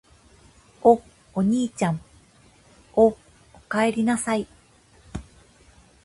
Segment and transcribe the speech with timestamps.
[0.81, 0.99] お、
[1.35, 2.01] おにいちゃん・・・
[2.95, 3.17] お、お
[3.69, 4.47] かえりなさい・・・